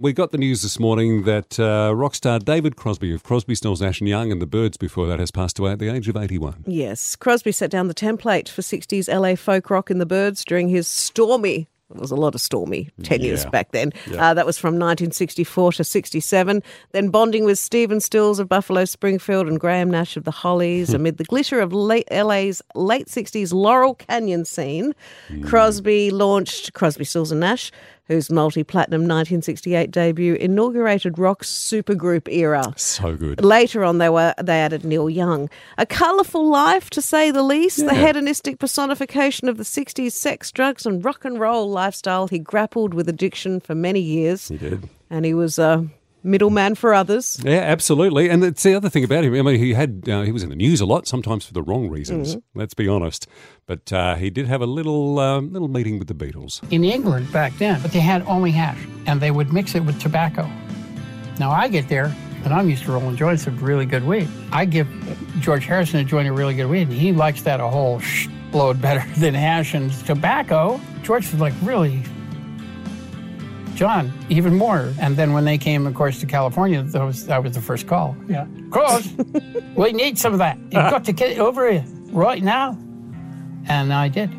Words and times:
We 0.00 0.12
got 0.12 0.32
the 0.32 0.38
news 0.38 0.62
this 0.62 0.80
morning 0.80 1.22
that 1.22 1.58
uh, 1.60 1.92
rock 1.94 2.16
star 2.16 2.40
David 2.40 2.74
Crosby 2.74 3.14
of 3.14 3.22
Crosby, 3.22 3.54
Stills, 3.54 3.80
Nash 3.80 4.00
and 4.00 4.08
Young 4.08 4.32
and 4.32 4.42
the 4.42 4.46
Byrds 4.46 4.76
before 4.76 5.06
that 5.06 5.20
has 5.20 5.30
passed 5.30 5.60
away 5.60 5.70
at 5.70 5.78
the 5.78 5.88
age 5.88 6.08
of 6.08 6.16
81. 6.16 6.64
Yes, 6.66 7.14
Crosby 7.14 7.52
set 7.52 7.70
down 7.70 7.86
the 7.86 7.94
template 7.94 8.48
for 8.48 8.62
60s 8.62 9.08
LA 9.08 9.36
folk 9.36 9.70
rock 9.70 9.92
in 9.92 9.98
the 9.98 10.06
Byrds 10.06 10.44
during 10.44 10.68
his 10.68 10.88
stormy 10.88 11.68
there 11.90 12.00
was 12.00 12.10
a 12.10 12.16
lot 12.16 12.34
of 12.34 12.40
stormy 12.40 12.88
tenures 13.02 13.44
Yeah. 13.44 13.50
back 13.50 13.70
then. 13.72 13.92
Uh, 14.18 14.32
that 14.34 14.46
was 14.46 14.58
from 14.58 14.74
1964 14.74 15.72
to 15.74 15.84
67. 15.84 16.62
Then 16.92 17.08
bonding 17.10 17.44
with 17.44 17.58
Stephen 17.58 18.00
Stills 18.00 18.38
of 18.40 18.48
Buffalo 18.48 18.84
Springfield 18.86 19.46
and 19.46 19.60
Graham 19.60 19.90
Nash 19.90 20.16
of 20.16 20.24
the 20.24 20.30
Hollies 20.30 20.92
amid 20.94 21.18
the 21.18 21.24
glitter 21.24 21.60
of 21.60 21.72
late 21.72 22.08
LA's 22.10 22.62
late 22.74 23.06
60s 23.08 23.52
Laurel 23.52 23.94
Canyon 23.94 24.44
scene. 24.44 24.94
Crosby 25.44 26.10
launched 26.10 26.72
Crosby, 26.72 27.04
Stills 27.04 27.30
and 27.30 27.40
Nash, 27.40 27.70
whose 28.06 28.30
multi-platinum 28.30 29.02
1968 29.02 29.90
debut 29.90 30.34
inaugurated 30.34 31.18
rock's 31.18 31.50
supergroup 31.50 32.28
era. 32.32 32.72
So 32.76 33.16
good. 33.16 33.42
Later 33.44 33.82
on, 33.84 33.98
they 33.98 34.08
were 34.08 34.34
they 34.42 34.60
added 34.60 34.84
Neil 34.84 35.08
Young. 35.08 35.48
A 35.78 35.86
colourful 35.86 36.46
life, 36.48 36.90
to 36.90 37.00
say 37.02 37.30
the 37.30 37.42
least. 37.42 37.84
The 37.84 37.94
hedonistic 37.94 38.58
personification 38.58 39.48
of 39.48 39.56
the 39.56 39.64
'60s 39.64 40.12
sex, 40.12 40.52
drugs, 40.52 40.86
and 40.86 41.04
rock 41.04 41.24
and 41.24 41.40
roll 41.40 41.70
lifestyle. 41.70 42.28
He 42.28 42.38
grappled 42.38 42.94
with 42.94 43.08
addiction 43.08 43.60
for 43.60 43.74
many 43.74 44.00
years, 44.00 44.48
He 44.48 44.56
did. 44.58 44.88
and 45.10 45.24
he 45.24 45.34
was 45.34 45.58
a 45.58 45.86
middleman 46.24 46.74
for 46.74 46.94
others. 46.94 47.40
Yeah, 47.44 47.58
absolutely. 47.60 48.28
And 48.30 48.42
it's 48.42 48.62
the 48.62 48.74
other 48.74 48.88
thing 48.88 49.04
about 49.04 49.22
him. 49.24 49.34
I 49.34 49.42
mean, 49.42 49.58
he 49.60 49.74
had 49.74 50.08
uh, 50.08 50.22
he 50.22 50.32
was 50.32 50.42
in 50.42 50.48
the 50.50 50.56
news 50.56 50.80
a 50.80 50.86
lot, 50.86 51.06
sometimes 51.06 51.44
for 51.44 51.52
the 51.52 51.62
wrong 51.62 51.88
reasons. 51.88 52.36
Let's 52.54 52.74
be 52.74 52.88
honest. 52.88 53.26
But 53.66 53.92
uh, 53.92 54.16
he 54.16 54.30
did 54.30 54.46
have 54.46 54.60
a 54.62 54.66
little 54.66 55.18
um, 55.20 55.52
little 55.52 55.68
meeting 55.68 55.98
with 55.98 56.08
the 56.08 56.14
Beatles. 56.14 56.60
in 56.72 56.82
England 56.84 57.30
back 57.32 57.56
then, 57.58 57.80
but 57.82 57.92
they 57.92 58.00
had 58.00 58.22
only 58.26 58.50
hash, 58.50 58.78
and 59.06 59.20
they 59.20 59.30
would 59.30 59.52
mix 59.52 59.74
it 59.74 59.84
with 59.84 60.00
tobacco. 60.00 60.50
Now 61.38 61.50
I 61.50 61.68
get 61.68 61.88
there, 61.88 62.14
and 62.44 62.52
I'm 62.52 62.68
used 62.70 62.84
to 62.84 62.92
rolling 62.92 63.16
joints 63.16 63.46
of 63.46 63.62
really 63.62 63.86
good 63.86 64.04
weed. 64.04 64.28
I 64.52 64.64
give 64.64 64.88
George 65.40 65.64
Harrison 65.66 66.00
a 66.00 66.04
joint 66.04 66.28
of 66.28 66.36
really 66.38 66.54
good 66.54 66.66
weed, 66.66 66.82
and 66.88 66.92
he 66.92 67.12
likes 67.12 67.42
that 67.42 67.60
a 67.60 67.68
whole 67.68 67.98
sh- 68.00 68.28
load 68.52 68.80
better 68.80 69.04
than 69.20 69.34
hash 69.34 69.74
and 69.74 69.90
tobacco. 70.06 70.80
George 71.02 71.30
was 71.32 71.40
like, 71.40 71.54
really? 71.62 72.02
John, 73.74 74.12
even 74.28 74.54
more. 74.54 74.92
And 75.00 75.16
then 75.16 75.32
when 75.32 75.44
they 75.44 75.58
came, 75.58 75.86
of 75.86 75.94
course, 75.94 76.20
to 76.20 76.26
California, 76.26 76.82
that 76.82 77.02
was, 77.02 77.26
that 77.26 77.42
was 77.42 77.54
the 77.54 77.60
first 77.60 77.86
call. 77.86 78.16
Yeah. 78.28 78.46
Cross, 78.70 79.08
we 79.76 79.92
need 79.92 80.18
some 80.18 80.32
of 80.32 80.38
that. 80.38 80.56
You've 80.58 80.72
got 80.72 81.04
to 81.04 81.12
get 81.12 81.32
it 81.32 81.38
over 81.38 81.70
here 81.70 81.84
right 82.10 82.42
now. 82.42 82.78
And 83.66 83.92
I 83.92 84.08
did. 84.08 84.30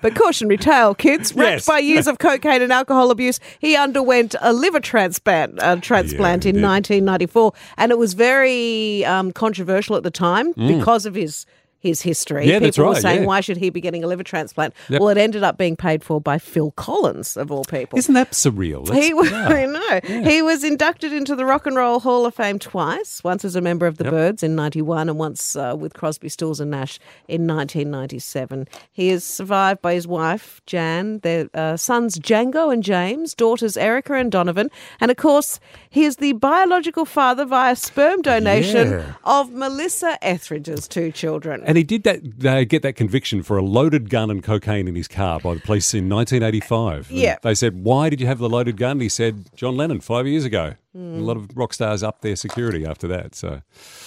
But 0.00 0.14
cautionary 0.14 0.56
tale, 0.56 0.94
kids. 0.94 1.34
Wrapped 1.34 1.50
Yes. 1.50 1.66
by 1.66 1.78
years 1.80 2.06
of 2.06 2.18
cocaine 2.18 2.62
and 2.62 2.72
alcohol 2.72 3.10
abuse, 3.10 3.40
he 3.58 3.74
underwent 3.76 4.36
a 4.40 4.52
liver 4.52 4.78
transplant, 4.78 5.60
uh, 5.60 5.76
transplant 5.76 6.44
he 6.44 6.50
in 6.50 6.62
1994, 6.62 7.52
and 7.76 7.90
it 7.90 7.98
was 7.98 8.14
very 8.14 9.04
um, 9.04 9.32
controversial 9.32 9.96
at 9.96 10.04
the 10.04 10.12
time 10.12 10.52
because 10.52 11.06
of 11.06 11.14
his. 11.16 11.44
His 11.84 12.00
history. 12.02 12.46
Yeah, 12.46 12.54
People 12.54 12.66
that's 12.66 12.78
were 12.78 12.84
right, 12.86 12.96
saying, 13.02 13.20
yeah. 13.20 13.26
why 13.26 13.40
should 13.42 13.58
he 13.58 13.68
be 13.68 13.80
getting 13.80 14.02
a 14.02 14.06
liver 14.06 14.22
transplant? 14.24 14.72
Yep. 14.88 15.00
Well, 15.00 15.10
it 15.10 15.18
ended 15.18 15.42
up 15.44 15.58
being 15.58 15.76
paid 15.76 16.02
for 16.02 16.18
by 16.20 16.38
Phil 16.38 16.70
Collins, 16.72 17.36
of 17.36 17.52
all 17.52 17.64
people. 17.64 17.98
Isn't 17.98 18.14
that 18.14 18.30
surreal? 18.32 18.86
That's- 18.86 19.04
He 19.04 19.12
was, 19.12 19.30
yeah. 19.30 19.48
I 19.48 19.66
know. 19.66 20.22
He 20.30 20.40
was 20.40 20.64
inducted 20.64 21.12
into 21.12 21.36
the 21.36 21.44
Rock 21.44 21.66
and 21.66 21.76
Roll 21.76 22.00
Hall 22.00 22.24
of 22.24 22.34
Fame 22.34 22.58
twice. 22.58 23.22
Once 23.22 23.44
as 23.44 23.54
a 23.54 23.60
member 23.60 23.86
of 23.86 23.98
the 23.98 24.04
Yep. 24.04 24.10
Byrds 24.12 24.42
in 24.42 24.56
'91, 24.56 25.08
and 25.10 25.18
once 25.18 25.56
uh, 25.56 25.76
with 25.78 25.92
Crosby, 25.94 26.28
Stills 26.30 26.58
and 26.58 26.70
Nash 26.70 26.98
in 27.28 27.46
1997. 27.46 28.66
He 28.92 29.10
is 29.10 29.24
survived 29.24 29.82
by 29.82 29.94
his 29.94 30.06
wife 30.06 30.60
Jan, 30.66 31.18
their 31.20 31.48
uh, 31.54 31.76
sons 31.76 32.18
Django 32.18 32.72
and 32.72 32.82
James, 32.82 33.34
daughters 33.34 33.76
Erica 33.76 34.14
and 34.14 34.32
Donovan, 34.32 34.70
and 35.00 35.10
of 35.10 35.16
course, 35.16 35.60
he 35.90 36.04
is 36.04 36.16
the 36.16 36.32
biological 36.32 37.04
father 37.04 37.44
via 37.44 37.76
sperm 37.76 38.22
donation 38.22 38.90
Yeah. 38.90 39.12
of 39.24 39.52
Melissa 39.52 40.18
Etheridge's 40.22 40.88
two 40.88 41.12
children. 41.12 41.62
And 41.66 41.73
he 41.76 41.82
did 41.84 42.02
that. 42.04 42.20
Uh, 42.44 42.64
get 42.64 42.82
that 42.82 42.96
conviction 42.96 43.42
for 43.42 43.56
a 43.56 43.62
loaded 43.62 44.10
gun 44.10 44.30
and 44.30 44.42
cocaine 44.42 44.88
in 44.88 44.94
his 44.94 45.08
car 45.08 45.40
by 45.40 45.54
the 45.54 45.60
police 45.60 45.92
in 45.94 46.08
1985. 46.08 47.10
And 47.10 47.18
Yeah. 47.18 47.36
they 47.42 47.54
said, 47.54 47.84
"Why 47.84 48.08
did 48.10 48.20
you 48.20 48.26
have 48.26 48.38
the 48.38 48.48
loaded 48.48 48.76
gun?" 48.76 49.00
He 49.00 49.08
said, 49.08 49.46
"John 49.56 49.76
Lennon 49.76 50.00
five 50.00 50.26
years 50.26 50.44
ago." 50.44 50.74
Hmm. 50.94 51.14
A 51.16 51.20
lot 51.22 51.36
of 51.36 51.48
rock 51.56 51.72
stars 51.74 52.02
upped 52.02 52.22
their 52.22 52.36
security 52.36 52.86
after 52.86 53.08
that. 53.08 53.34
So, 53.34 53.62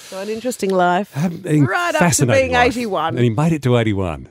so 0.09 0.21
an 0.21 0.29
interesting 0.29 0.69
life, 0.69 1.11
Um, 1.17 1.41
right 1.43 1.93
up 1.95 2.11
to 2.13 2.25
being 2.25 2.53
life. 2.53 2.67
81. 2.77 3.15
and 3.15 3.23
he 3.23 3.29
made 3.29 3.51
it 3.51 3.61
to 3.63 3.77
81. 3.77 4.29